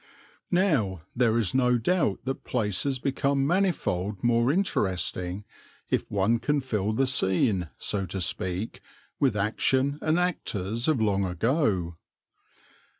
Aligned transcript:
Now 0.49 1.03
there 1.15 1.37
is 1.37 1.53
no 1.53 1.77
doubt 1.77 2.21
that 2.23 2.43
places 2.43 2.97
become 2.97 3.45
manifold 3.45 4.23
more 4.23 4.51
interesting 4.51 5.45
if 5.91 6.09
one 6.09 6.39
can 6.39 6.59
fill 6.61 6.91
the 6.91 7.05
scene, 7.05 7.69
so 7.77 8.07
to 8.07 8.19
speak, 8.19 8.81
with 9.19 9.37
action 9.37 9.99
and 10.01 10.17
actors 10.19 10.87
of 10.87 10.99
long 10.99 11.23
ago. 11.23 11.97